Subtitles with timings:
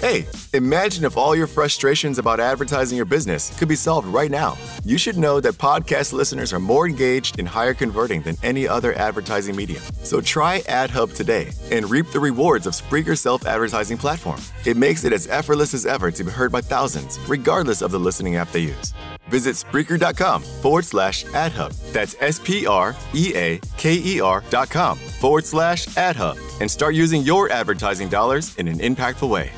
[0.00, 4.56] Hey, imagine if all your frustrations about advertising your business could be solved right now.
[4.82, 8.94] You should know that podcast listeners are more engaged and higher converting than any other
[8.94, 9.82] advertising medium.
[10.02, 14.40] So try AdHub today and reap the rewards of Spreaker's self advertising platform.
[14.64, 18.00] It makes it as effortless as ever to be heard by thousands, regardless of the
[18.00, 18.94] listening app they use.
[19.28, 21.76] Visit Spreaker.com forward slash AdHub.
[21.92, 26.70] That's S P R E A K E R dot com forward slash AdHub and
[26.70, 29.52] start using your advertising dollars in an impactful way.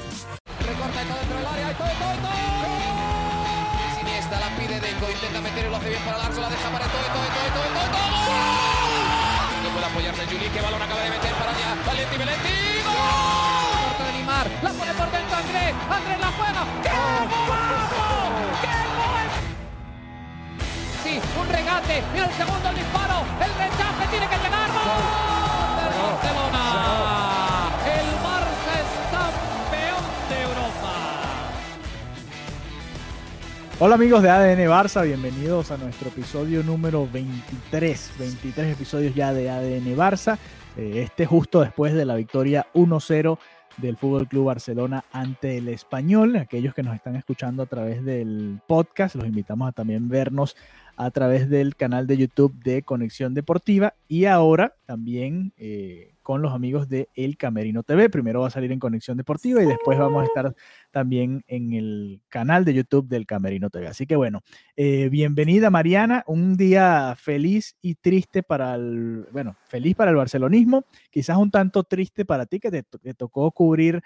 [33.85, 39.51] Hola amigos de ADN Barça, bienvenidos a nuestro episodio número 23, 23 episodios ya de
[39.51, 40.39] ADN Barça,
[40.77, 43.41] eh, este justo después de la victoria 1-0
[43.79, 46.37] del Fútbol Club Barcelona ante el Español.
[46.37, 50.57] Aquellos que nos están escuchando a través del podcast, los invitamos a también vernos
[50.97, 56.53] a través del canal de YouTube de Conexión Deportiva y ahora también eh, con los
[56.53, 58.09] amigos de El Camerino TV.
[58.09, 60.55] Primero va a salir en Conexión Deportiva y después vamos a estar
[60.91, 63.89] también en el canal de YouTube del Camerino TV.
[63.89, 64.43] Así que bueno,
[64.77, 70.85] eh, bienvenida Mariana, un día feliz y triste para el, bueno, feliz para el barcelonismo,
[71.11, 74.03] quizás un tanto triste para ti que te, te tocó cubrir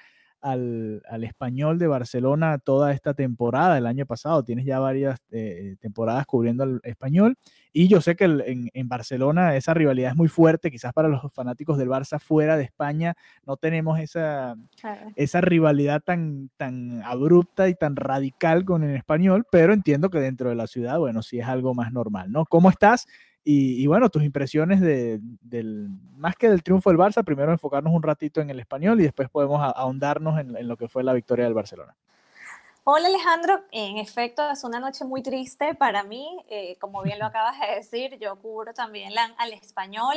[0.46, 4.44] al, al, español de Barcelona toda esta temporada, el año pasado.
[4.44, 7.36] Tienes ya varias eh, temporadas cubriendo al español.
[7.72, 10.70] Y yo sé que el, en, en, Barcelona esa rivalidad es muy fuerte.
[10.70, 15.10] Quizás para los fanáticos del Barça fuera de España no tenemos esa, claro.
[15.16, 20.48] esa rivalidad tan, tan abrupta y tan radical con el español, pero entiendo que dentro
[20.48, 22.46] de la ciudad, bueno, sí es algo más normal, ¿no?
[22.46, 23.06] ¿Cómo estás?
[23.48, 27.94] Y, y, bueno, tus impresiones de, del, más que del triunfo del Barça, primero enfocarnos
[27.94, 31.12] un ratito en el español y después podemos ahondarnos en, en lo que fue la
[31.12, 31.94] victoria del Barcelona.
[32.82, 37.26] Hola Alejandro, en efecto es una noche muy triste para mí, eh, como bien lo
[37.26, 40.16] acabas de decir, yo cubro también la, al español.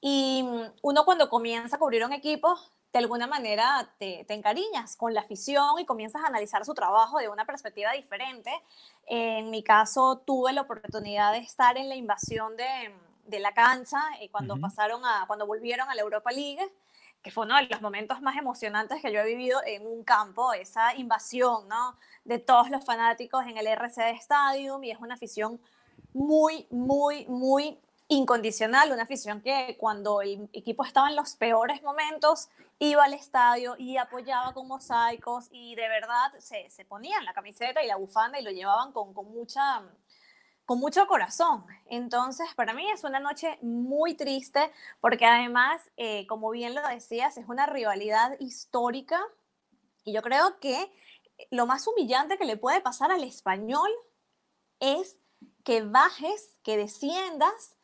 [0.00, 0.44] Y
[0.82, 2.56] uno cuando comienza a cubrir un equipo,
[2.96, 7.18] de alguna manera te, te, encariñas con la afición y comienzas a analizar su trabajo
[7.18, 8.50] de una perspectiva diferente.
[9.04, 12.94] En mi caso, tuve la oportunidad de estar en la invasión de,
[13.26, 14.62] de la cancha eh, cuando uh -huh.
[14.62, 16.72] pasaron a, cuando volvieron a la Europa League,
[17.22, 20.54] que fue uno de los momentos más emocionantes que yo he vivido en un campo,
[20.54, 21.96] esa invasión, ¿no?
[22.24, 25.60] De todos los fanáticos en el RCD Stadium y es una afición
[26.14, 27.78] muy, muy, muy
[28.08, 33.74] incondicional, una afición que cuando el equipo estaba en los peores momentos iba al estadio
[33.78, 38.38] y apoyaba con mosaicos y de verdad se, se ponían la camiseta y la bufanda
[38.38, 39.82] y lo llevaban con, con, mucha,
[40.64, 41.66] con mucho corazón.
[41.86, 47.36] Entonces, para mí es una noche muy triste porque además, eh, como bien lo decías,
[47.38, 49.20] es una rivalidad histórica
[50.04, 50.92] y yo creo que
[51.50, 53.90] lo más humillante que le puede pasar al español
[54.78, 55.18] es
[55.64, 57.75] que bajes, que desciendas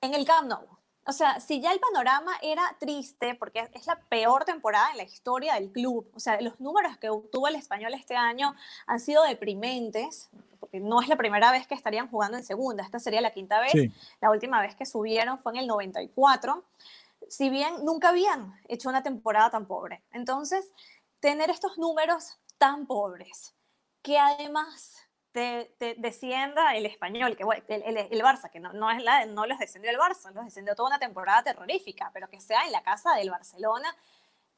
[0.00, 0.66] en el Camp Nou.
[1.06, 5.02] O sea, si ya el panorama era triste, porque es la peor temporada en la
[5.02, 8.54] historia del club, o sea, los números que obtuvo el español este año
[8.86, 10.28] han sido deprimentes,
[10.60, 13.60] porque no es la primera vez que estarían jugando en segunda, esta sería la quinta
[13.60, 13.92] vez, sí.
[14.20, 16.62] la última vez que subieron fue en el 94,
[17.28, 20.02] si bien nunca habían hecho una temporada tan pobre.
[20.12, 20.70] Entonces,
[21.18, 23.54] tener estos números tan pobres,
[24.02, 28.90] que además te, te, descienda el español, que el, el, el, Barça, que no, no,
[28.90, 32.40] es la, no los descendió el Barça, los descendió toda una temporada terrorífica, pero que
[32.40, 33.94] sea en la casa del Barcelona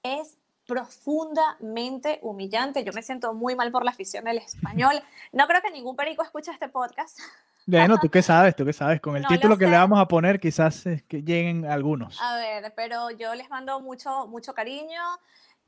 [0.03, 2.85] es profundamente humillante.
[2.85, 5.03] Yo me siento muy mal por la afición del español.
[5.33, 7.19] No creo que ningún perico escuche este podcast.
[7.67, 9.01] Bueno, tú qué sabes, tú qué sabes.
[9.01, 12.21] Con el no título que le vamos a poner, quizás es que lleguen algunos.
[12.21, 15.03] A ver, pero yo les mando mucho, mucho cariño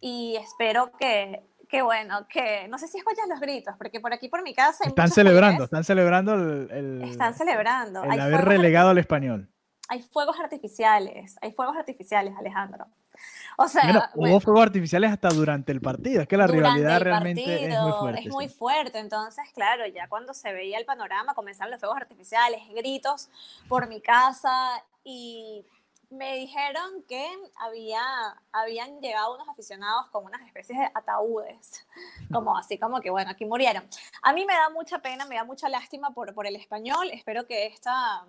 [0.01, 4.29] y espero que Qué bueno, que no sé si escuchas los gritos, porque por aquí
[4.29, 4.85] por mi casa.
[4.87, 8.03] están celebrando, están celebrando el, el, Están celebrando.
[8.05, 9.49] El hay haber relegado al español.
[9.89, 12.87] Hay fuegos artificiales, hay fuegos artificiales, Alejandro.
[13.57, 17.01] O sea, bueno, bueno, hubo fuegos artificiales hasta durante el partido, es que la rivalidad
[17.01, 18.21] realmente partido, es muy fuerte.
[18.21, 22.61] Es muy fuerte, entonces, claro, ya cuando se veía el panorama, comenzaron los fuegos artificiales,
[22.75, 23.29] gritos
[23.69, 25.65] por mi casa y
[26.17, 27.27] me dijeron que
[27.57, 28.03] había,
[28.53, 31.87] habían llegado unos aficionados con unas especies de ataúdes,
[32.33, 33.89] como así como que, bueno, aquí murieron.
[34.23, 37.47] A mí me da mucha pena, me da mucha lástima por, por el español, espero
[37.47, 38.25] que esta,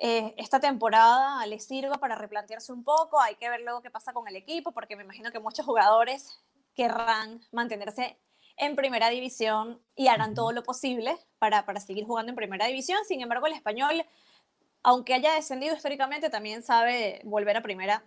[0.00, 4.12] eh, esta temporada les sirva para replantearse un poco, hay que ver luego qué pasa
[4.12, 6.40] con el equipo, porque me imagino que muchos jugadores
[6.74, 8.18] querrán mantenerse
[8.58, 12.98] en primera división y harán todo lo posible para, para seguir jugando en primera división.
[13.06, 14.04] Sin embargo, el español,
[14.82, 18.02] aunque haya descendido históricamente, también sabe volver a primera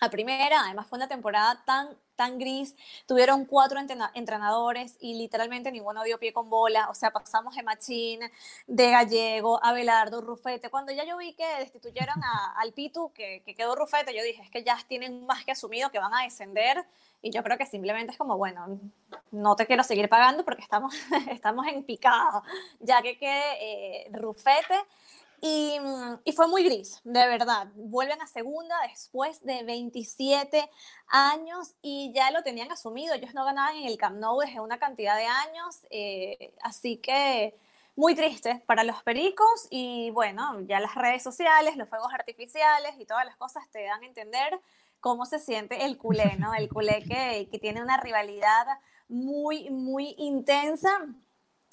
[0.00, 2.74] a primera, además fue una temporada tan, tan gris,
[3.06, 3.78] tuvieron cuatro
[4.14, 8.20] entrenadores y literalmente ninguno dio pie con bola, o sea, pasamos de Machín,
[8.66, 13.54] de Gallego, Abelardo, Rufete, cuando ya yo vi que destituyeron a, al Pitu, que, que,
[13.54, 16.82] quedó Rufete, yo dije, es que ya tienen más que asumido que van a descender,
[17.20, 18.80] y yo creo que simplemente es como, bueno,
[19.30, 20.94] no te quiero seguir pagando porque estamos,
[21.30, 22.42] estamos en picado,
[22.80, 24.76] ya que quede eh, Rufete,
[25.42, 27.68] Mm, y, fue muy gris, de verdad.
[27.74, 30.70] Vuelven a segunda después de 27
[31.08, 33.14] años y ya lo tenían asumido.
[33.14, 35.86] Ellos no ganaban en el Camp Nou desde una cantidad de años.
[35.90, 37.56] Eh, así que
[37.96, 43.04] muy triste para los pericos y bueno, ya las redes sociales, los fuegos artificiales y
[43.06, 44.60] todas las cosas te dan a entender
[45.00, 46.54] cómo se siente el culé, ¿no?
[46.54, 48.66] El culé que, que tiene una rivalidad
[49.08, 50.90] muy, muy intensa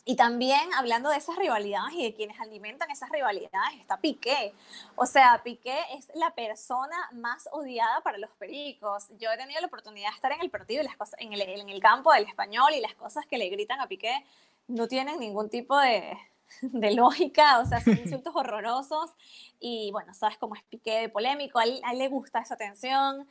[0.10, 4.54] y también hablando de esas rivalidades y de quienes alimentan esas rivalidades, está Piqué.
[4.96, 9.10] O sea, Piqué es la persona más odiada para los pericos.
[9.20, 11.42] Yo he tenido la oportunidad de estar en el partido y las cosas, en, el,
[11.42, 14.24] en el campo del español y las cosas que le gritan a Piqué
[14.70, 16.18] no tienen ningún tipo de,
[16.62, 19.12] de lógica, o sea, son insultos horrorosos.
[19.60, 23.28] Y bueno, sabes cómo es Piqué de polémico, a él, le gusta esa tensión.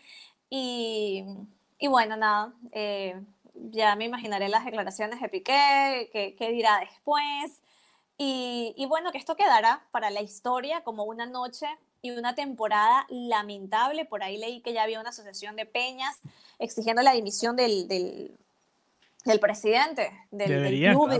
[0.50, 1.24] Y,
[1.78, 2.52] y bueno, nada.
[2.72, 3.18] Eh,
[3.70, 7.60] ya me imaginaré las declaraciones de Piqué, qué, dirá después.
[8.18, 11.66] Y, bueno, que esto quedará para la historia como una noche
[12.00, 14.04] y una temporada lamentable.
[14.04, 16.18] Por ahí leí que ya había una asociación de peñas
[16.58, 18.30] exigiendo la dimisión del, del,
[19.40, 21.10] presidente del, club.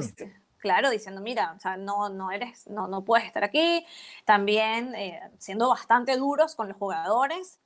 [0.58, 0.90] Claro.
[0.90, 3.84] diciendo, mira, o sea, no, no, eres, no, no puedes estar aquí.
[4.24, 7.58] También eh, siendo bastante duros con los jugadores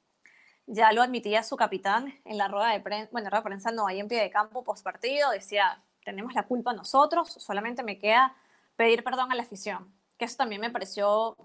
[0.73, 3.87] ya lo admitía su capitán en la rueda de prensa, bueno, rueda de prensa no,
[3.87, 8.37] ahí en pie de campo post partido, decía, tenemos la culpa nosotros, solamente me queda
[8.77, 11.37] pedir perdón a la afición, que eso también me pareció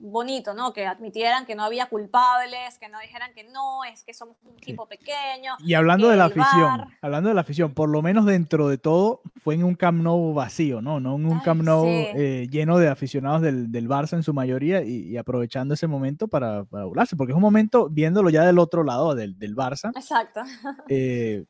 [0.00, 0.72] bonito, ¿no?
[0.72, 4.56] Que admitieran que no había culpables, que no dijeran que no, es que somos un
[4.56, 5.56] equipo pequeño.
[5.60, 9.20] Y hablando de la afición, hablando de la afición, por lo menos dentro de todo,
[9.36, 11.00] fue en un Camp Nou vacío, ¿no?
[11.00, 14.82] No en un Camp Nou eh, lleno de aficionados del, del, Barça en su mayoría
[14.82, 18.84] y, aprovechando ese momento para, para, burlarse, porque es un momento viéndolo ya del otro
[18.84, 19.90] lado del, del Barça.
[19.94, 20.40] Exacto.
[20.88, 21.44] Eh,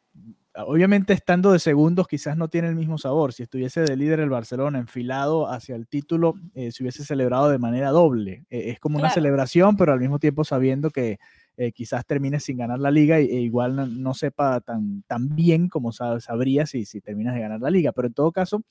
[0.66, 3.32] obviamente estando de segundos quizás no tiene el mismo sabor.
[3.32, 7.58] Si estuviese de líder el Barcelona enfilado hacia el título, eh, se hubiese celebrado de
[7.58, 8.46] manera doble.
[8.50, 11.18] Eh, es como una celebración, pero al mismo tiempo sabiendo que
[11.56, 15.92] eh, quizás termines sin ganar la liga e, igual no, sepa tan, tan bien como
[15.92, 17.92] sabría si, si terminas de ganar la liga.
[17.92, 18.62] Pero en todo caso,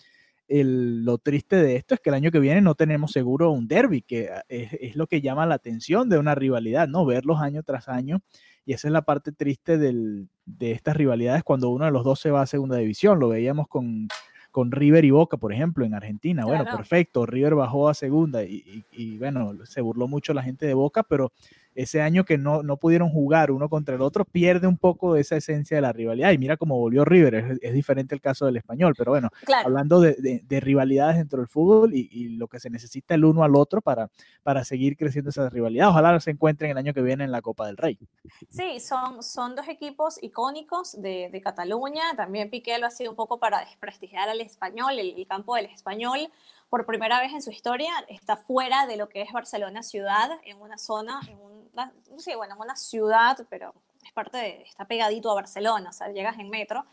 [0.48, 4.02] lo triste de esto es que el año que viene no tenemos seguro un derby,
[4.02, 7.06] que es, es, lo que llama la atención de una rivalidad, ¿no?
[7.06, 8.22] Verlos año tras año
[8.66, 10.28] y esa es la parte triste de
[10.72, 13.20] estas rivalidades cuando uno de los dos se va a segunda división.
[13.20, 14.08] Lo veíamos con,
[14.52, 16.46] con River y Boca, por ejemplo, en Argentina.
[16.46, 20.74] Bueno, perfecto, River bajó a segunda y, y, bueno, se burló mucho la gente de
[20.74, 21.32] Boca, pero
[21.80, 25.38] ese año que no, no pudieron jugar uno contra el otro, pierde un poco esa
[25.38, 26.34] esencia de la rivalidad.
[26.34, 29.30] Y mira cómo volvió River, es, diferente el caso del español, pero bueno,
[29.64, 33.46] hablando de, de, rivalidades dentro del fútbol y, y, lo que se necesita el uno
[33.46, 34.10] al otro para,
[34.44, 35.88] para seguir creciendo esa rivalidad.
[35.88, 37.98] Ojalá se encuentren el año que viene en la Copa del Rey.
[38.50, 42.04] Sí, son, son dos equipos icónicos de, de Cataluña.
[42.18, 45.68] También Piqué lo ha sido un poco para desprestigiar al español, el, el campo del
[45.68, 46.30] español
[46.70, 50.62] por primera vez en su historia está fuera de lo que es Barcelona ciudad, en
[50.62, 53.74] una zona, en una, no sé, bueno, en una ciudad, pero
[54.06, 56.86] es parte de, está pegadito a Barcelona, o sea, llegas en metro,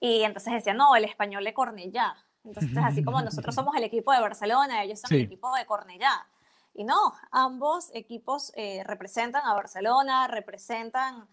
[0.00, 2.16] y entonces decía, no, el español de Cornellá.
[2.44, 6.26] Entonces, así como nosotros somos el equipo de Barcelona, ellos son el equipo de Cornellá.
[6.74, 11.26] Y no, ambos equipos eh, representan a Barcelona, representan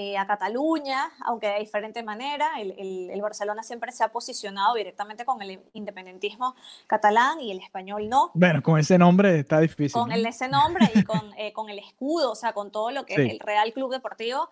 [0.00, 2.52] eh, a Cataluña, aunque de diferente manera.
[2.60, 6.54] El, el, Barcelona siempre se ha posicionado directamente con el independentismo
[6.86, 8.30] catalán y el español no.
[8.34, 10.00] Bueno, con ese nombre está difícil.
[10.00, 13.04] Con el, ese nombre y con, eh, con, el escudo, o sea, con todo lo
[13.06, 14.50] que es el Real Club Deportivo.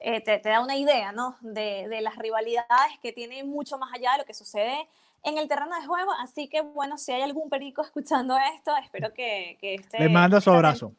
[0.00, 1.36] Eh, te, te, da una idea, ¿no?
[1.40, 4.88] De, de, las rivalidades que tiene mucho más allá de lo que sucede
[5.22, 6.10] en el terreno de juego.
[6.18, 10.00] Así que, bueno, si hay algún perico escuchando esto, espero que, que este...
[10.00, 10.94] Le manda su abrazo.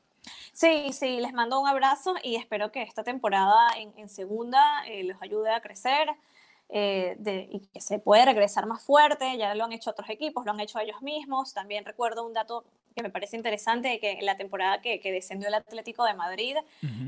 [0.54, 5.22] Sí, sí, les mando un abrazo y espero que esta temporada en, segunda eh, los
[5.22, 6.10] ayude a crecer
[6.70, 7.18] eh,
[7.52, 9.38] y que se puede regresar más fuerte.
[9.38, 11.54] Ya lo han hecho otros equipos, lo han hecho ellos mismos.
[11.54, 12.64] También recuerdo un dato
[12.96, 16.58] que me parece interesante, que en la temporada que, descendió el Atlético de Madrid,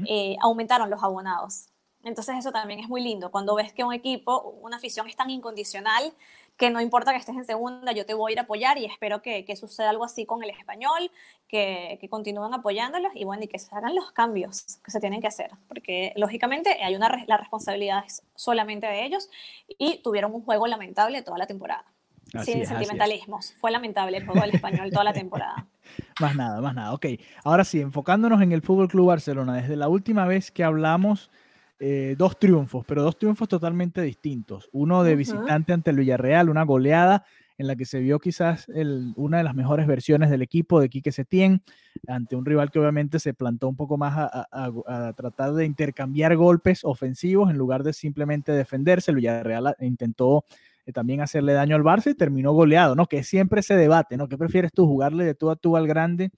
[0.07, 1.67] eh, aumentaron los abonados.
[2.03, 5.29] Entonces eso también es muy lindo, cuando ves que un equipo, una afición es tan
[5.29, 6.13] incondicional
[6.57, 8.85] que no importa que estés en segunda, yo te voy a ir a apoyar y
[8.85, 11.11] espero que, que suceda algo así con el español,
[11.47, 15.21] que, que, continúen apoyándolos y bueno, y que se hagan los cambios que se tienen
[15.21, 19.29] que hacer, porque lógicamente hay una, la responsabilidad es solamente de ellos
[19.67, 21.85] y tuvieron un juego lamentable toda la temporada.
[22.33, 23.53] Así Sin sentimentalismos.
[23.59, 25.67] Fue lamentable el juego del español toda la temporada.
[26.19, 26.93] más nada, más nada.
[26.93, 27.05] Ok,
[27.43, 31.29] ahora sí, enfocándonos en el Fútbol Club Barcelona, desde la última vez que hablamos
[31.85, 34.69] eh, dos triunfos, pero dos triunfos totalmente distintos.
[34.71, 37.25] Uno de visitante ante el Villarreal, una goleada
[37.57, 38.67] en la que se vio quizás
[39.17, 41.61] una de las mejores versiones del equipo de Quique Setién,
[42.07, 46.85] ante un rival que obviamente se plantó un poco más a, tratar de intercambiar golpes
[46.85, 49.11] ofensivos en lugar de simplemente defenderse.
[49.11, 50.45] El Villarreal intentó
[50.85, 53.07] eh, también hacerle daño al Barça y terminó goleado, ¿no?
[53.07, 54.29] Que siempre se debate, ¿no?
[54.29, 56.31] ¿Qué prefieres tú, jugarle de tú a tú al grande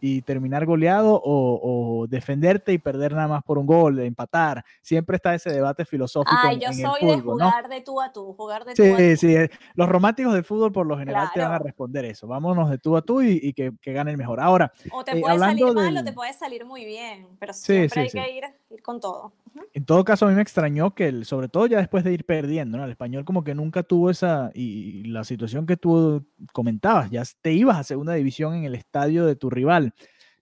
[0.00, 4.64] y terminar goleado o, defenderte y perder nada más por un gol, empatar.
[4.82, 6.36] Siempre está ese debate filosófico.
[6.42, 9.16] Ay, yo soy de jugar de tú a tú, jugar de sí, tú a tú.
[9.16, 12.26] Sí, eh, los románticos del fútbol por lo general te van a responder eso.
[12.26, 14.40] Vámonos de tú a tú y, que, que, gane el mejor.
[14.40, 18.02] Ahora, o te eh, puede salir mal o te puede salir muy bien, pero siempre
[18.02, 19.32] hay que ir, ir, con todo.
[19.72, 22.24] En todo caso, a mí me extrañó que, el, sobre todo ya después de ir
[22.24, 22.84] perdiendo, ¿no?
[22.84, 27.52] el español como que nunca tuvo esa, y, la situación que tú comentabas, ya te
[27.52, 29.85] ibas a segunda división en el estadio de tu rival.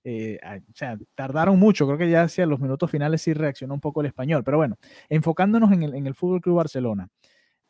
[0.07, 3.81] Eh, o sea, tardaron mucho, creo que ya hacia los minutos finales sí reaccionó un
[3.81, 4.77] poco el español, pero bueno,
[5.09, 7.09] enfocándonos en el, Fútbol Club Barcelona,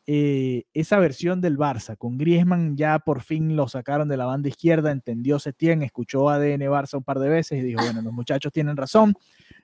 [0.07, 4.49] eh, esa versión del Barça, con Griezmann ya por fin lo sacaron de la banda
[4.49, 8.53] izquierda, entendió Setién, escuchó ADN Barça un par de veces y dijo, bueno, los muchachos
[8.53, 9.15] tienen razón,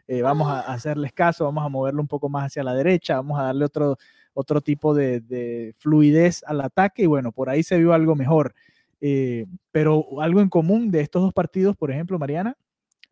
[0.07, 3.39] eh, vamos a, hacerles caso, vamos a moverlo un poco más hacia la derecha, vamos
[3.39, 3.97] a darle otro,
[4.33, 8.55] otro tipo de, fluidez al ataque y bueno, por ahí se vio algo mejor.
[9.01, 12.57] Eh, pero algo en común de estos dos partidos, por ejemplo, Mariana,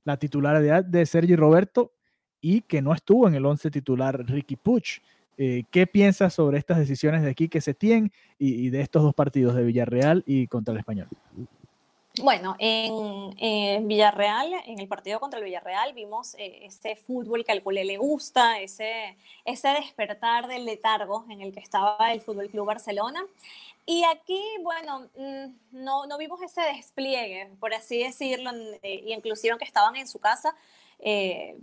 [0.05, 1.93] la titularidad de Sergi Roberto
[2.41, 5.01] y que no estuvo en el 11 titular Ricky Puch.
[5.37, 9.15] Eh, ¿Qué piensas sobre estas decisiones de aquí que se tienen y, de estos dos
[9.15, 11.09] partidos de Villarreal y contra el Español?
[12.21, 17.63] Bueno, en, Villarreal, en el partido contra el Villarreal, vimos eh, ese fútbol que al
[17.63, 22.67] culé le gusta, ese, ese despertar del letargo en el que estaba el Fútbol Club
[22.67, 23.21] Barcelona.
[23.91, 28.51] Y aquí, bueno, mm, no, no vimos ese despliegue, por así decirlo,
[28.83, 30.55] eh, y inclusive aunque estaban en su casa,
[30.99, 31.57] eh,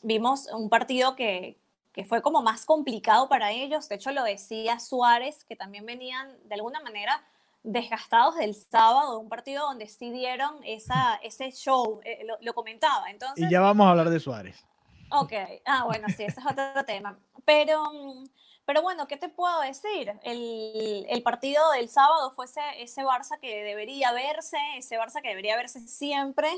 [0.00, 1.58] vimos un partido que,
[1.92, 3.88] que fue como más complicado para ellos.
[3.88, 7.24] De hecho, lo decía Suárez, que también venían de alguna manera
[7.64, 13.10] desgastados del sábado, un partido donde sí dieron esa, ese show, eh, lo, comentaba.
[13.10, 14.64] Entonces, y ya vamos a hablar de Suárez.
[15.10, 15.32] Ok,
[15.66, 17.18] ah, bueno, sí, ese es otro tema.
[17.44, 17.82] Pero,
[18.66, 20.12] pero bueno, ¿qué te puedo decir?
[20.22, 25.28] El, el partido del sábado fue ese, ese, Barça que debería verse, ese Barça que
[25.28, 26.50] debería verse siempre,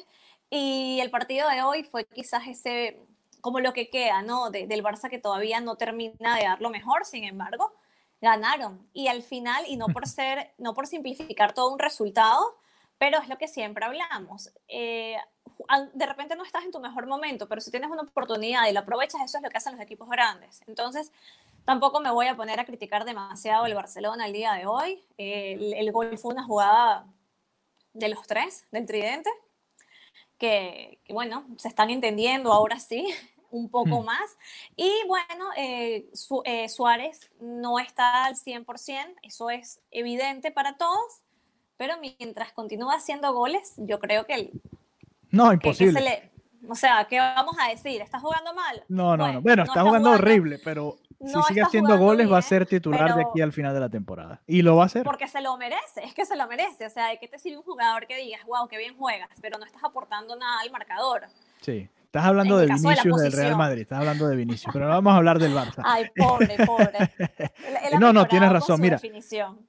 [0.51, 3.01] y el partido de hoy fue quizás ese,
[3.41, 4.51] como lo que queda, ¿no?
[4.51, 7.73] del Barça que todavía no termina de dar lo mejor, sin embargo,
[8.21, 8.89] ganaron.
[8.93, 12.57] Y al final, y no por ser, no por simplificar todo un resultado,
[12.99, 14.53] pero es lo que siempre hablamos.
[14.69, 15.17] Eh,
[15.95, 18.81] de repente no estás en tu mejor momento, pero si tienes una oportunidad y la
[18.81, 20.63] aprovechas, eso es lo que hacen los equipos grandes.
[20.67, 21.13] Entonces,
[21.67, 25.05] tampoco me voy a poner a criticar demasiado el Barcelona el día de hoy.
[25.19, 27.07] el, el, gol fue una jugada
[27.93, 29.31] de los tres, del tridente,
[30.39, 33.07] que, que, bueno, se están entendiendo ahora sí
[33.51, 34.05] un poco mm.
[34.05, 34.37] más.
[34.77, 36.09] Y bueno, eh,
[36.45, 41.23] eh, Suárez no está al 100%, eso es evidente para todos,
[41.77, 44.35] pero mientras continúa haciendo goles, yo creo que...
[44.35, 44.51] El,
[45.31, 46.31] no, imposible.
[46.69, 48.01] o sea, ¿qué vamos a decir?
[48.01, 48.85] ¿Está jugando mal?
[48.89, 49.41] No, no, no.
[49.43, 53.41] Bueno, está, jugando, horrible, pero si sigue haciendo goles va a ser titular de aquí
[53.41, 54.41] al final de la temporada.
[54.47, 55.05] Y lo va a hacer.
[55.05, 56.87] Porque se lo merece, es que se lo merece.
[56.87, 59.59] O sea, ¿de qué te sirve un jugador que digas, wow, qué bien juegas, pero
[59.59, 61.23] no estás aportando nada al marcador?
[61.61, 61.89] Sí.
[62.17, 65.39] Estás hablando de Vinicius del Real Madrid, estás hablando de Vinicius, pero vamos a hablar
[65.39, 65.83] del Barça.
[65.85, 66.89] Ay, pobre, pobre.
[68.01, 68.81] no, no, tienes razón.
[68.81, 68.99] Mira,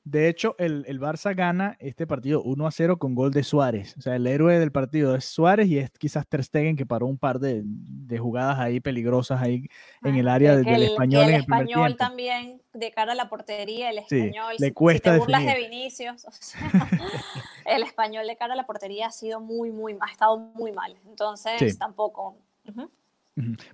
[0.05, 3.95] de hecho, el, el, Barça gana este partido 1 a 0 con gol de Suárez.
[3.97, 7.07] O sea, el héroe del partido es Suárez y es quizás Ter Stegen que paró
[7.07, 9.67] un par de, de jugadas ahí peligrosas ahí
[10.01, 11.23] en el área del español.
[11.23, 14.55] el, en el español también de cara a la portería, el español.
[14.57, 16.25] le cuesta si te burlas de Vinicius,
[17.67, 20.95] el español de cara a la portería ha sido muy, muy, ha estado muy mal.
[21.05, 22.37] Entonces, tampoco.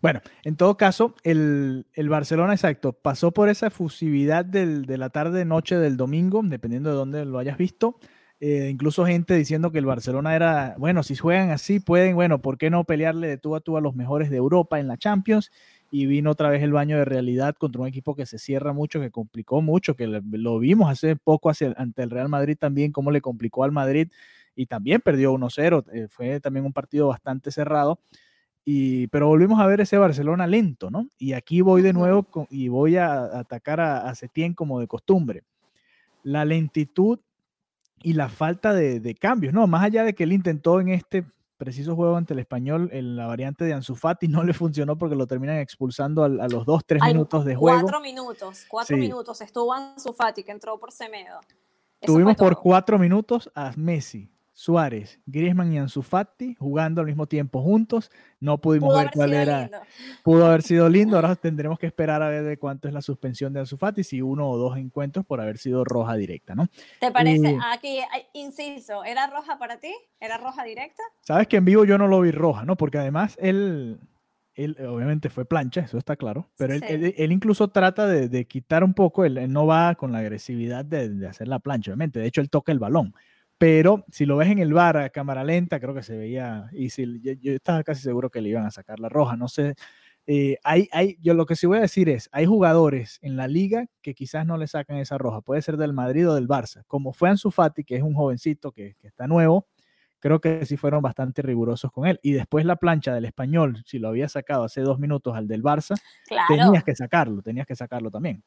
[0.01, 5.95] Bueno, en todo caso, el, Barcelona, exacto, pasó por esa efusividad de la tarde-noche del
[5.95, 7.97] domingo, dependiendo de dónde lo hayas visto.
[8.45, 12.57] Eh, incluso gente diciendo que el Barcelona era, bueno, si juegan así, pueden, bueno, ¿por
[12.57, 15.49] qué no pelearle de tú a tú a los mejores de Europa en la Champions?
[15.95, 18.99] Y vino otra vez el baño de realidad contra un equipo que se cierra mucho,
[18.99, 23.11] que complicó mucho, que lo vimos hace poco hacia, ante el Real Madrid también, cómo
[23.11, 24.09] le complicó al Madrid
[24.55, 25.85] y también perdió 1-0.
[25.93, 27.99] Eh, fue también un partido bastante cerrado.
[28.65, 31.07] Y, pero volvimos a ver ese Barcelona lento, ¿no?
[31.19, 35.43] Y aquí voy de nuevo y voy a, atacar a, a Setién como de costumbre.
[36.23, 37.19] La lentitud
[38.01, 39.67] y la falta de, de, cambios, ¿no?
[39.67, 41.23] Más allá de que él intentó en este
[41.63, 45.15] preciso juego ante el español, en la variante de Ansu Fati no le funcionó porque
[45.15, 47.81] lo terminan expulsando a, a los dos, tres minutos de juego.
[47.81, 49.01] Cuatro minutos, cuatro sí.
[49.01, 51.39] minutos estuvo Ansu Fati que entró por Semedo.
[52.01, 57.61] Tuvimos por cuatro minutos a Messi, Suárez, Griezmann y Ansu Fati jugando al mismo tiempo
[57.63, 58.11] juntos.
[58.39, 59.61] No pudimos Pudo ver cuál era.
[59.61, 59.77] Lindo.
[60.23, 61.15] Pudo haber sido lindo.
[61.15, 64.21] Ahora tendremos que esperar a ver de cuánto es la suspensión de Ansu Fati, si
[64.21, 66.67] uno o dos encuentros por haber sido roja directa, ¿no?
[66.99, 67.57] ¿Te parece?
[67.73, 67.99] Aquí,
[68.33, 69.93] inciso, ¿era roja para ti?
[70.19, 71.01] ¿Era roja directa?
[71.21, 72.75] Sabes que en vivo yo no lo vi roja, ¿no?
[72.75, 73.99] Porque además él,
[74.53, 76.81] él obviamente fue plancha, eso está claro, pero sí.
[76.87, 80.19] él, él, él, incluso trata de, de, quitar un poco, él, no va con la
[80.19, 82.19] agresividad de, de hacer la plancha, obviamente.
[82.19, 83.15] De hecho, él toca el balón
[83.57, 86.89] pero si lo ves en el bar a cámara lenta, creo que se veía, y
[86.89, 89.75] si, yo, yo, estaba casi seguro que le iban a sacar la roja, no sé.
[90.25, 93.47] Eh, hay, hay, yo lo que sí voy a decir es, hay jugadores en la
[93.47, 96.83] liga que quizás no le sacan esa roja, puede ser del Madrid o del Barça,
[96.87, 99.67] como fue Ansu Fati, que es un jovencito que, que está nuevo,
[100.23, 102.17] creo que sí fueron bastante rigurosos con él.
[102.23, 105.61] Y después la plancha del español, si lo había sacado hace dos minutos al del
[105.61, 106.47] Barça, claro.
[106.47, 108.41] tenías que sacarlo, tenías que sacarlo también.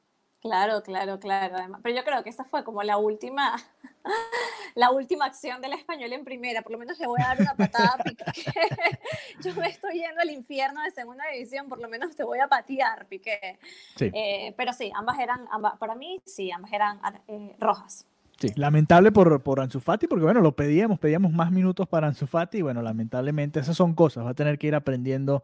[0.47, 1.57] Claro, claro, claro.
[1.57, 3.57] Además, pero yo creo que esa fue como la última,
[4.77, 6.63] la última acción del español en primera.
[6.63, 8.25] Por lo menos le voy a dar una patada Piqué.
[9.43, 12.47] yo me estoy yendo al infierno de segunda división, por lo menos te voy a
[12.47, 13.59] patear, Piqué.
[13.97, 14.11] Sí.
[14.15, 18.07] Eh, pero sí, ambas eran, ambas, para mí, sí, ambas eran eh, rojas.
[18.39, 22.27] Sí, lamentable por, por Ansu Fati, porque bueno, lo pedíamos, pedíamos más minutos para Ansu
[22.27, 25.43] Fati, y bueno, lamentablemente esas son cosas, va a tener que ir aprendiendo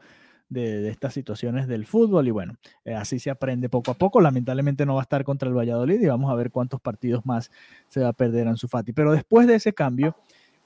[0.53, 4.21] de, estas situaciones del fútbol y bueno, eh, así se aprende poco a poco.
[4.21, 7.51] Lamentablemente no va a estar contra el Valladolid y vamos a ver cuántos partidos más
[7.89, 8.93] se va a perder Ansu Fati.
[8.93, 10.17] Pero después de ese cambio,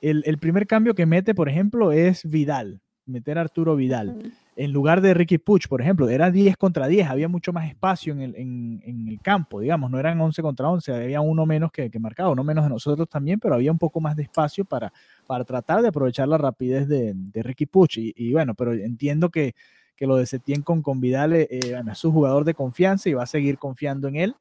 [0.00, 4.32] el, el primer cambio que mete, por ejemplo, es Vidal, meter a Arturo Vidal.
[4.56, 8.14] En lugar de Ricky Puch, por ejemplo, era 10 contra 10, había mucho más espacio
[8.14, 11.70] en el, en, en el campo, digamos, no eran 11 contra 11, había uno menos
[11.70, 14.64] que, que marcado, no menos de nosotros también, pero había un poco más de espacio
[14.64, 14.92] para,
[15.26, 17.98] para tratar de aprovechar la rapidez de, de Ricky Puch.
[17.98, 19.54] Y, y, bueno, pero entiendo que,
[19.94, 23.24] que lo de Setién con, con Vidal eh, es su jugador de confianza y va
[23.24, 24.36] a seguir confiando en él.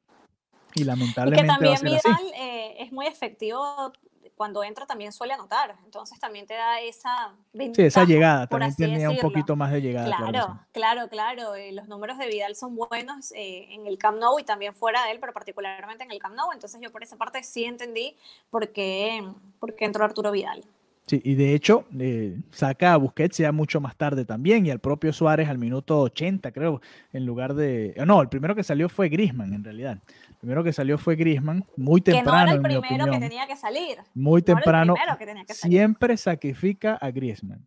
[0.74, 1.40] Y lamentablemente.
[1.40, 3.92] Y que también va a ser Vidal eh, es muy efectivo
[4.36, 8.74] cuando entra también suele anotar, entonces también te da esa ventaja, Sí, esa llegada, también
[8.74, 9.14] tenía decirlo.
[9.14, 10.06] un poquito más de llegada.
[10.06, 11.54] Claro, claro, claro, claro.
[11.54, 15.04] Eh, los números de Vidal son buenos eh, en el Camp Nou y también fuera
[15.04, 18.14] de él, pero particularmente en el Camp Nou, entonces yo por esa parte sí entendí
[18.50, 19.26] por qué,
[19.58, 20.62] por qué entró Arturo Vidal.
[21.06, 24.80] Sí, y de hecho eh, saca a Busquets ya mucho más tarde también y al
[24.80, 26.80] propio Suárez al minuto 80 creo,
[27.12, 27.94] en lugar de...
[28.04, 29.98] No, el primero que salió fue Grisman en realidad.
[30.46, 32.30] Primero que salió fue Grisman, muy temprano.
[32.30, 33.98] Que no era el primero que tenía que salir.
[34.14, 34.94] Muy no temprano.
[34.94, 35.76] Que que salir.
[35.76, 37.66] Siempre sacrifica a Griezmann.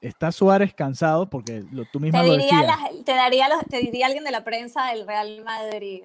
[0.00, 3.04] Está Suárez cansado porque lo, tú misma te lo diría decías.
[3.04, 6.02] Te, daría los, te diría alguien de la prensa del Real Madrid,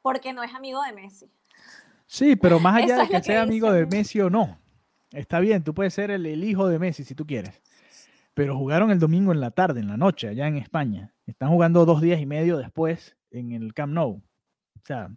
[0.00, 1.26] porque no es amigo de Messi.
[2.06, 4.60] Sí, pero más allá de que, que sea amigo de Messi o no,
[5.10, 7.60] Está bien, tú puedes ser el, el, hijo de Messi si tú quieres.
[8.32, 11.12] Pero jugaron el domingo en la tarde, en la noche, allá en España.
[11.26, 14.22] Están jugando dos días y medio después en el Camp Nou.
[14.82, 15.08] O sea,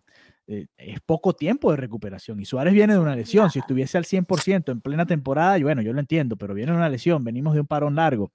[0.47, 2.39] eh, es poco tiempo de recuperación.
[2.39, 3.49] Y Suárez viene de una lesión.
[3.49, 6.77] Si estuviese al 100% en plena temporada, y bueno, yo lo entiendo, pero viene de
[6.77, 7.23] una lesión.
[7.23, 8.31] Venimos de un parón largo.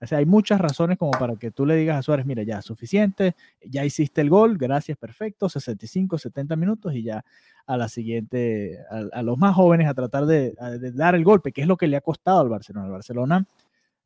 [0.00, 2.60] O sea, hay muchas razones como para que tú le digas a Suárez, mira, ya
[2.60, 7.24] suficiente, ya hiciste el gol, gracias, perfecto, 65, 70 minutos y ya
[7.66, 11.24] a la siguiente, a, a los más jóvenes a tratar de, a, de, dar el
[11.24, 12.86] golpe, que es lo que le ha costado al Barcelona.
[12.86, 13.46] El Barcelona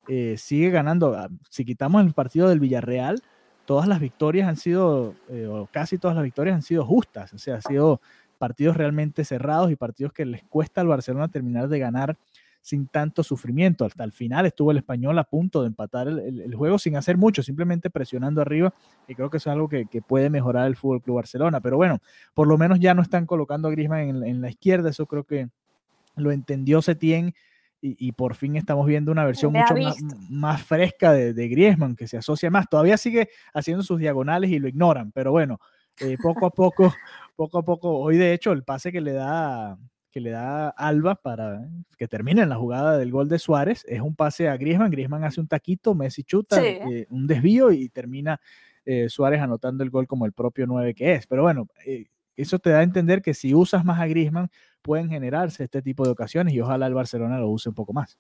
[0.07, 3.21] eh, sigue ganando, ah, si quitamos el partido del Villarreal,
[3.69, 7.39] todas las victorias han sido, eh, o casi todas las victorias han sido justas, o
[7.39, 8.01] sea, han sido
[8.39, 12.17] partidos realmente cerrados y partidos que les cuesta al Barcelona terminar de ganar
[12.63, 13.85] sin tanto sufrimiento.
[13.85, 17.43] Hasta el final estuvo el español a punto de empatar el, juego sin hacer mucho,
[17.43, 18.73] simplemente presionando arriba.
[19.07, 21.61] Y creo que eso es algo que, que puede mejorar el Fútbol Club Barcelona.
[21.61, 22.01] Pero bueno,
[22.33, 24.89] por lo menos ya no están colocando a Griezmann en, en la izquierda.
[24.89, 25.51] Eso creo que
[26.17, 27.35] lo entendió Setién.
[27.81, 29.97] Y, y, por fin estamos viendo una versión mucho más,
[30.29, 32.69] más, fresca de, de, Griezmann, que se asocia más.
[32.69, 35.61] Todavía sigue haciendo sus diagonales y lo ignoran, pero bueno,
[36.01, 36.93] eh, poco a poco,
[37.37, 39.79] poco a poco, hoy de hecho el pase que le da
[40.11, 43.85] que le da Alba para que termine en la jugada del gol de Suárez.
[43.87, 46.67] Es un pase a Griezmann, Griezmann hace un taquito, Messi chuta, sí.
[46.67, 48.41] eh, un desvío y termina
[48.85, 51.27] eh, Suárez anotando el gol como el propio 9 que es.
[51.27, 54.51] Pero bueno, eh, eso te da a entender que si usas más a Griezmann
[54.83, 58.19] pueden generarse este tipo de ocasiones y ojalá el Barcelona lo use un poco más.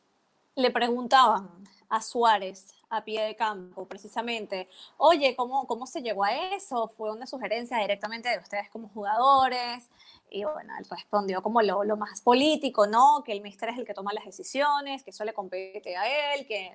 [0.55, 1.49] Le preguntaban
[1.88, 6.88] a Suárez a pie de campo, precisamente, oye, ¿cómo, cómo se llegó a eso?
[6.88, 9.90] ¿Fue una sugerencia directamente de ustedes como jugadores?
[10.31, 13.23] Y bueno, él respondió como lo, lo, más político, ¿no?
[13.25, 16.73] Que el mister es el que toma las decisiones, que eso compete a él, que,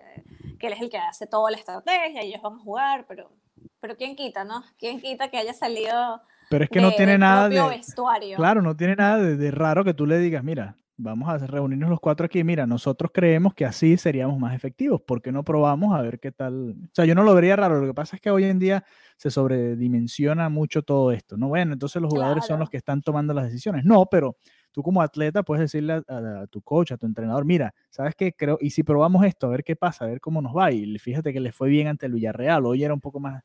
[0.59, 3.31] que él es el que hace toda la estrategia y ellos van a jugar, pero,
[3.79, 4.63] pero ¿quién quita, no?
[4.77, 6.21] ¿Quién quita que haya salido
[6.53, 8.37] pero es que no tiene nada de vestuario?
[8.37, 11.99] Claro, no tiene nada de, raro que tú le digas, mira, vamos a reunirnos los
[11.99, 16.01] cuatro aquí, mira, nosotros creemos que así seríamos más efectivos, ¿por qué no probamos a
[16.03, 16.71] ver qué tal?
[16.71, 18.85] O sea, yo no lo vería raro, lo que pasa es que hoy en día
[19.17, 21.47] se sobredimensiona mucho todo esto, ¿no?
[21.47, 23.83] Bueno, entonces los jugadores son los que están tomando las decisiones.
[23.83, 24.37] No, pero
[24.71, 28.33] tú como atleta puedes decirle a, tu coach, a tu entrenador, mira, ¿sabes qué?
[28.33, 30.71] Creo, y si probamos esto, a ver qué pasa, a ver cómo nos va.
[30.71, 33.43] Y fíjate que le fue bien ante el Villarreal, hoy era un poco más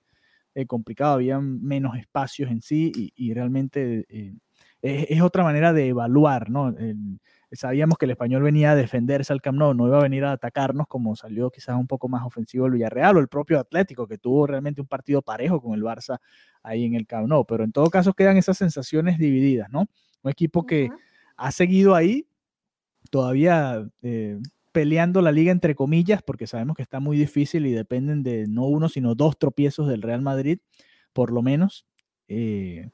[0.60, 4.34] eh, complicado, había menos espacios en sí y, realmente eh,
[4.82, 6.74] es, otra manera de evaluar, ¿no?
[7.52, 10.32] sabíamos que el español venía a defenderse al Camp Nou, no iba a venir a
[10.32, 14.18] atacarnos como salió quizás un poco más ofensivo el Villarreal o el propio Atlético, que
[14.18, 16.18] tuvo realmente un partido parejo con el Barça
[16.62, 17.46] ahí en el Camp Nou.
[17.46, 19.86] Pero en todo caso quedan esas sensaciones divididas, ¿no?
[20.22, 20.90] Un equipo que
[21.36, 22.26] ha seguido ahí,
[23.10, 24.38] todavía eh,
[24.72, 28.64] peleando la liga entre comillas, porque sabemos que está muy difícil y dependen de no
[28.66, 30.58] uno, sino dos tropiezos del Real Madrid,
[31.12, 31.86] por lo menos.
[32.28, 32.90] Eh,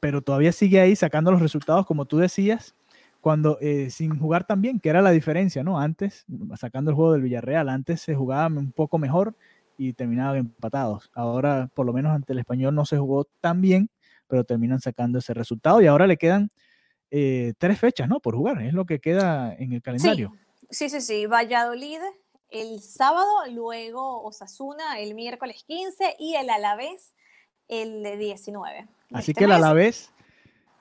[0.00, 2.74] pero todavía sigue ahí sacando los resultados, como tú decías,
[3.20, 5.80] cuando eh, sin jugar tan bien, que era la diferencia, ¿no?
[5.80, 6.24] Antes,
[6.56, 9.34] sacando el juego del Villarreal, antes se jugaba un poco mejor
[9.76, 11.10] y terminaban empatados.
[11.14, 13.90] Ahora, por lo menos ante el español, no se jugó tan bien,
[14.28, 16.50] pero terminan sacando ese resultado y ahora le quedan
[17.10, 18.20] eh, tres fechas, ¿no?
[18.20, 20.32] Por jugar, es lo que queda en el calendario.
[20.34, 22.00] Sí, sí, sí, Valladolid
[22.50, 27.14] el sábado, luego Osasuna el miércoles 15 y el Alavés
[27.68, 28.88] el 19.
[29.12, 30.10] Así este que el Alavés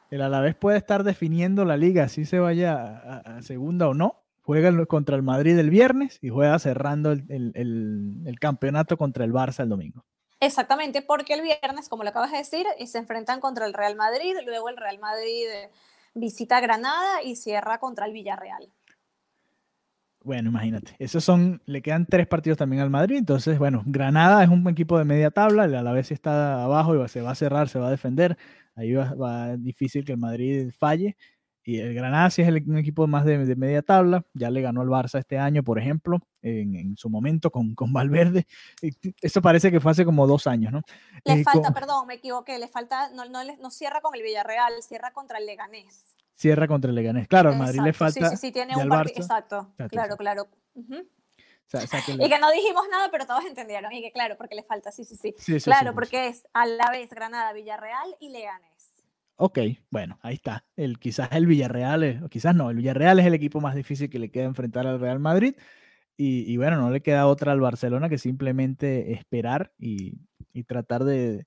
[0.10, 4.23] el Alavés puede estar definiendo la liga, si se vaya a, segunda o no.
[4.41, 9.69] Juega contra el Madrid el viernes y juega cerrando el, campeonato contra el Barça el
[9.69, 10.06] domingo.
[10.39, 14.36] Exactamente, porque el viernes, como lo acabas de decir, se enfrentan contra el Real Madrid,
[14.45, 15.47] luego el Real Madrid
[16.13, 18.71] visita Granada y cierra contra el Villarreal.
[20.27, 24.49] Bueno, imagínate, esos son, le quedan tres partidos también al Madrid, entonces, bueno, Granada es
[24.49, 27.79] un equipo de media tabla, el Alavés está abajo y se va a cerrar, se
[27.79, 28.37] va a defender,
[28.75, 31.15] ahí va, va difícil que el Madrid falle.
[31.63, 34.89] Y el Granada sí es un equipo más de, media tabla, ya le ganó al
[34.89, 38.47] Barça este año, por ejemplo, en, su momento con, con, Valverde.
[39.21, 40.81] Eso parece que fue hace como dos años, ¿no?
[41.23, 44.73] Le eh, falta, perdón, me equivoqué, le falta, no, no, no, cierra con el Villarreal,
[44.81, 46.16] cierra contra el Leganés.
[46.38, 47.28] Cierra contra el Leganés.
[47.28, 48.30] Claro, al Madrid le falta.
[48.30, 49.21] Sí, sí, sí, tiene un partido.
[49.21, 50.47] Exacto, claro, claro.
[51.73, 53.91] Y que no dijimos nada, pero todos entendieron.
[53.91, 55.60] Y que claro, porque le falta, sí, sí, sí.
[55.62, 59.04] claro, porque es a la vez Granada, Villarreal y Leganés.
[59.36, 60.65] Ok, bueno, ahí está.
[60.76, 64.19] El, quizás el Villarreal, o quizás no, el Villarreal es el equipo más difícil que
[64.19, 65.56] le queda enfrentar al Real Madrid.
[66.19, 70.17] Y, bueno, no le queda otra al Barcelona que simplemente esperar y,
[70.65, 71.45] tratar de,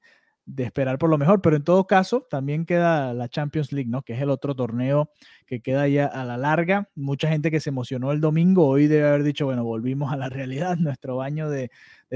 [0.58, 1.40] esperar por lo mejor.
[1.42, 4.02] Pero en todo caso, también queda la Champions League, ¿no?
[4.02, 5.10] Que es el otro torneo
[5.46, 6.88] que queda ya a la larga.
[6.94, 10.28] Mucha gente que se emocionó el domingo, hoy debe haber dicho, bueno, volvimos a la
[10.28, 11.70] realidad, nuestro baño de,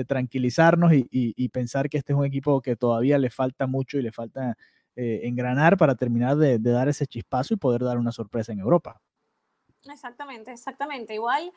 [0.07, 4.11] tranquilizarnos y, pensar que este es un equipo que todavía le falta mucho y le
[4.11, 4.57] falta
[4.97, 9.01] eh, engranar para terminar de, dar ese chispazo y poder dar una sorpresa en Europa.
[9.93, 11.15] Exactamente, exactamente.
[11.15, 11.53] Igual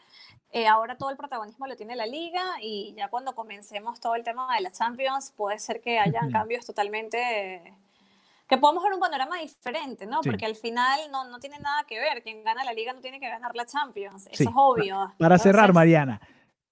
[0.51, 4.23] eh, ahora todo el protagonismo lo tiene la liga y ya cuando comencemos todo el
[4.23, 7.73] tema de la Champions puede ser que hayan cambios totalmente
[8.47, 10.21] que podamos ver un panorama diferente, ¿no?
[10.21, 12.23] Porque al final no, no, tiene nada que ver.
[12.23, 14.27] Quien gana la liga no tiene que ganar la Champions.
[14.31, 15.13] Eso es obvio.
[15.17, 16.21] Para cerrar, Mariana,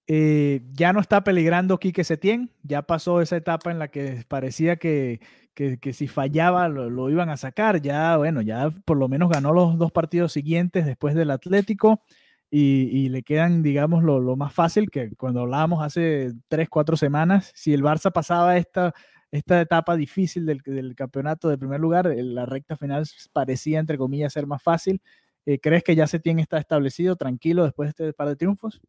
[0.08, 2.52] eh, ya no está peligrando Quique Setién.
[2.64, 5.20] Ya pasó esa etapa en la que parecía que
[5.56, 7.82] que, si fallaba lo, iban a sacar.
[7.82, 12.04] Ya, bueno, ya por lo menos ganó los dos partidos siguientes después del Atlético
[12.52, 17.74] y, le quedan, digamos, lo, más fácil que cuando hablábamos hace tres, cuatro semanas, si
[17.74, 18.94] el Barça pasaba esta,
[19.32, 24.48] esta etapa difícil del, campeonato de primer lugar, la recta final parecía, entre comillas, ser
[24.48, 25.02] más fácil.
[25.46, 28.82] Eh, ¿Crees que ya se tiene está establecido, tranquilo, después de este par de triunfos?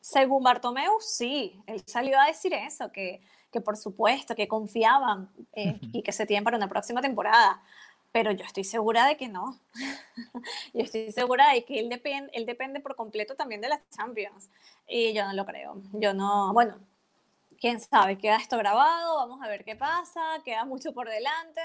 [0.00, 1.62] Según Bartomeu, sí.
[1.66, 6.26] Él salió a decir eso, que que por supuesto, que confiaban eh, y que se
[6.26, 7.62] tienen para una próxima temporada.
[8.12, 9.58] Pero yo estoy segura de que no.
[10.74, 14.50] yo estoy segura de que él, depende él depende por completo también de las Champions.
[14.86, 15.80] Y yo no lo creo.
[15.92, 16.78] Yo no, bueno,
[17.60, 21.60] quién sabe, queda esto grabado, vamos a ver qué pasa, queda mucho por delante.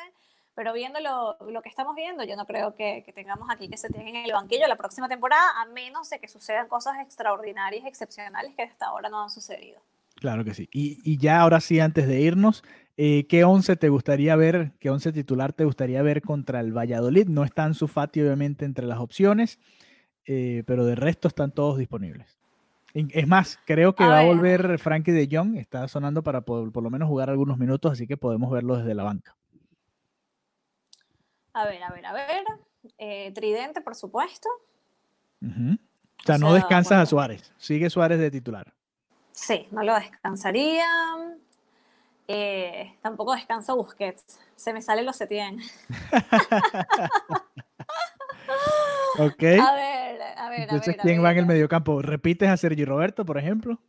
[0.56, 3.78] Pero viendo lo, lo que estamos viendo, yo no creo que, que, tengamos aquí que
[3.78, 7.86] se tienen en el banquillo la próxima temporada, a menos de que sucedan cosas extraordinarias,
[7.86, 9.82] excepcionales que hasta ahora no han sucedido.
[10.16, 10.70] Claro que sí.
[10.72, 12.64] Y, ya ahora sí, antes de irnos,
[12.98, 17.28] eh, ¿qué once te gustaría ver, qué once titular te gustaría ver contra el Valladolid?
[17.28, 19.60] No está su Fati, obviamente, entre las opciones,
[20.26, 22.38] eh, pero de resto están todos disponibles.
[22.94, 26.90] Es más, creo que va a volver Frankie de Jong, está sonando para por, lo
[26.90, 29.36] menos jugar algunos minutos, así que podemos verlo desde la banca.
[31.56, 32.44] A ver, a ver, a ver.
[32.98, 34.50] Eh, tridente, por supuesto.
[35.42, 38.74] O sea, no descansas a Suárez, sigue Suárez de titular.
[39.32, 40.86] Sí, no lo descansaría.
[42.28, 44.38] Eh, tampoco descansa Busquets.
[44.58, 45.60] Se me sale los Setien.
[49.18, 49.44] ok.
[49.62, 50.62] A ver, a ver.
[50.62, 52.02] Entonces, a ver, a ¿quién va en el mediocampo?
[52.02, 53.80] ¿Repites a Sergi Roberto, por ejemplo?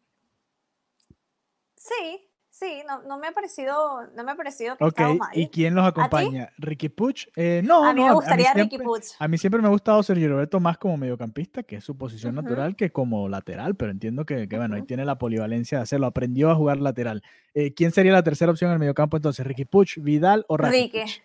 [1.75, 2.26] Sí,
[2.59, 5.31] sí, no, no me ha parecido, no me ha parecido que Ok, estaba mal.
[5.35, 6.51] ¿y quién los acompaña?
[6.57, 7.29] ¿Ricky Puch?
[7.37, 9.03] Eh, no, a mí no, me gustaría Ricky siempre, Puig.
[9.19, 12.35] a mí siempre me ha gustado Sergio Roberto más como mediocampista, que es su posición
[12.35, 16.07] natural, que como lateral, pero entiendo que, que, bueno, ahí tiene la polivalencia de hacerlo,
[16.07, 17.23] aprendió a jugar lateral.
[17.55, 19.47] Eh, ¿Quién sería la tercera opción en el mediocampo entonces?
[19.47, 20.99] ¿Ricky Puch, Vidal o Ricky.
[20.99, 21.23] Rakitic?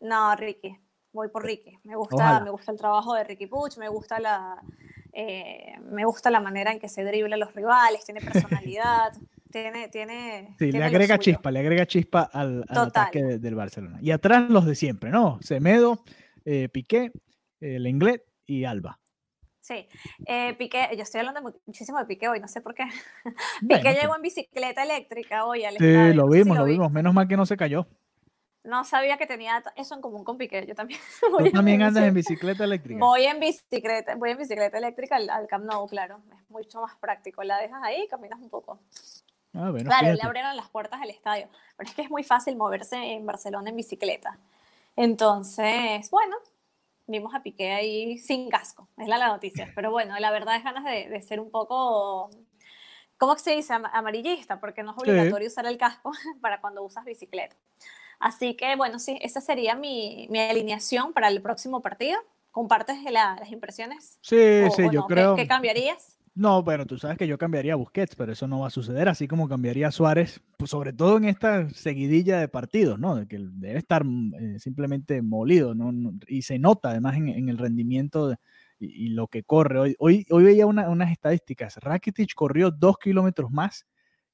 [0.00, 0.76] No, Ricky.
[1.12, 1.78] Voy por Ricky.
[1.84, 2.40] Me gusta, Ojalá.
[2.44, 4.62] me gusta el trabajo de Ricky Puch, me gusta la,
[5.12, 8.20] eh, me gusta la manera en que se dribla a los rivales, tiene
[8.66, 9.12] personalidad,
[9.50, 10.54] tiene, tiene.
[10.58, 13.98] Sí, le tiene lo agrega chispa, le agrega chispa al, al ataque de- del Barcelona.
[14.02, 15.38] Y atrás los de siempre, ¿no?
[15.42, 16.02] Semedo,
[16.44, 17.10] eh, Piqué,
[17.60, 18.98] el Lenglet y Alba.
[19.60, 19.86] Sí,
[20.26, 22.84] eh, Piqué, yo estoy hablando mu- muchísimo de Piqué hoy, no sé por qué.
[23.62, 24.00] Bueno, Piqué sí.
[24.00, 26.14] llegó en bicicleta eléctrica hoy al Sí, estadio.
[26.14, 26.72] lo vimos, lo vi.
[26.72, 26.90] vimos.
[26.92, 27.86] Menos mal que no se cayó.
[28.64, 30.66] No sabía que tenía eso en común con Piqué.
[30.66, 31.00] Yo también.
[31.38, 32.98] Tú también andas en bicicleta eléctrica.
[32.98, 36.20] Voy en bicicleta, voy en bicicleta eléctrica al, al Camp Nou, claro.
[36.32, 37.42] Es mucho más práctico.
[37.44, 38.80] La dejas ahí y caminas un poco.
[39.54, 40.26] Ah, bueno, Claro, le fíjate.
[40.26, 41.48] abrieron las puertas del estadio.
[41.76, 44.38] Pero es que es muy fácil moverse en Barcelona en bicicleta.
[44.96, 46.36] Entonces, bueno,
[47.06, 48.88] vimos a Piqué ahí sin casco.
[48.98, 49.70] Es la, la noticia.
[49.74, 52.30] Pero bueno, la verdad es ganas de, de ser un poco.
[53.16, 53.72] ¿Cómo se dice?
[53.72, 55.10] Am- Amarillista, porque no es Sí.
[55.10, 57.56] obligatorio usar el casco para cuando usas bicicleta.
[58.20, 62.18] Así que, bueno, sí, esa sería mi, mi alineación para el próximo partido.
[62.50, 64.18] ¿Compartes la- las impresiones?
[64.20, 65.06] Sí, O- sí, o yo no?
[65.06, 65.36] ¿Qué- creo.
[65.36, 66.17] ¿Qué, cambiarías?
[66.38, 69.08] No, bueno, tú sabes que yo cambiaría a Busquets, pero eso no va a suceder,
[69.08, 73.16] así como cambiaría a Suárez, pues sobre todo en esta seguidilla de partidos, ¿no?
[73.16, 75.92] De que debe estar mm, eh, simplemente molido, ¿no?
[76.28, 78.36] Y se nota además en, en el rendimiento
[78.78, 79.80] y, lo que corre.
[79.80, 81.76] Hoy, hoy, hoy veía una- unas estadísticas.
[81.78, 83.84] Rakitic corrió dos kilómetros más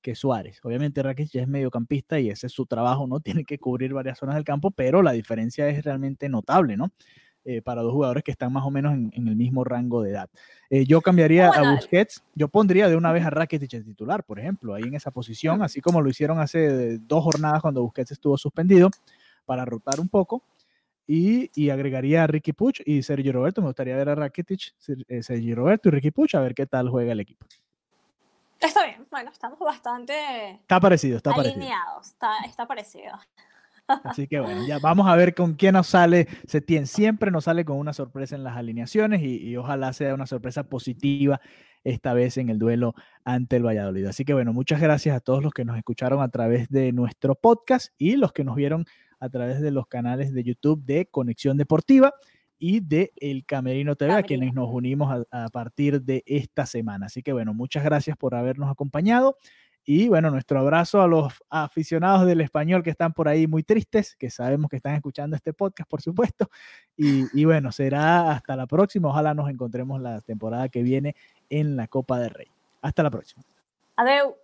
[0.03, 0.61] que Suárez.
[0.63, 3.21] Obviamente Rakitic es mediocampista y ese es su trabajo, ¿no?
[3.43, 6.91] Tiene que cubrir varias zonas del campo, pero la diferencia es realmente notable, ¿no?
[7.47, 10.13] Eh, para dos jugadores que están más o menos en, en el mismo rango de
[10.13, 10.31] edad.
[10.71, 14.25] Eh, yo cambiaría Bueno, a Busquets, yo pondría de una vez a Rakitic de titular,
[14.25, 18.13] por ejemplo, ahí en esa posición, así como lo hicieron hace dos jornadas cuando Busquets
[18.13, 18.89] estuvo suspendido,
[19.45, 20.43] para rotar un poco.
[21.07, 23.61] Y, y agregaría a Ricky Puch y Sergio Roberto.
[23.61, 26.65] Me gustaría ver a Rakitic, Ser- eh, Sergio Roberto y Ricky Puch a ver qué
[26.65, 27.45] tal juega el equipo.
[28.59, 30.15] Está bien, bueno, estamos bastante
[30.63, 31.57] Está parecido, está parecido.
[31.61, 33.13] alineados, está, está parecido.
[33.89, 36.87] Así que bueno, ya vamos a ver con quién nos sale Setién.
[36.87, 40.65] Siempre nos sale con una sorpresa en las alineaciones y, y ojalá sea una sorpresa
[40.65, 41.41] positiva
[41.85, 42.95] esta vez en el duelo
[43.25, 44.07] ante el Valladolid.
[44.07, 47.35] Así que bueno, muchas gracias a todos los que nos escucharon a través de nuestro
[47.35, 48.87] podcast y los que nos vieron
[49.21, 52.13] a través de los canales de YouTube de Conexión Deportiva
[52.59, 54.27] y de El Camerino TV, a Camerino.
[54.27, 57.07] quienes nos unimos a, a partir de esta semana.
[57.07, 59.37] Así que bueno, muchas gracias por habernos acompañado.
[59.85, 64.17] Y bueno, nuestro abrazo a los aficionados del español que están por ahí muy tristes,
[64.17, 66.49] que sabemos que están escuchando este podcast, por supuesto.
[66.97, 69.09] Y, y bueno, será hasta la próxima.
[69.09, 71.15] Ojalá nos encontremos la temporada que viene
[71.51, 72.49] en la Copa del Rey.
[72.81, 73.43] Hasta la próxima.
[73.97, 74.44] Adeu.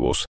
[0.01, 0.17] Zeus,